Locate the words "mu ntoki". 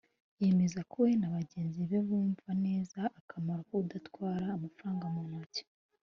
5.13-5.63